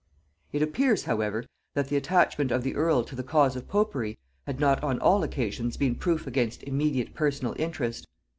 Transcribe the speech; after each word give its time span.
It 0.51 0.63
appears, 0.63 1.03
however, 1.03 1.45
that 1.75 1.89
the 1.89 1.95
attachment 1.95 2.49
of 2.51 2.63
the 2.63 2.73
earl 2.73 3.03
to 3.03 3.15
the 3.15 3.21
cause 3.21 3.55
of 3.55 3.67
popery 3.67 4.17
had 4.47 4.59
not 4.59 4.83
on 4.83 4.97
all 4.99 5.21
occasions 5.21 5.77
been 5.77 5.93
proof 5.93 6.25
against 6.25 6.63
immediate 6.63 7.13
personal 7.13 7.53
interest. 7.59 8.07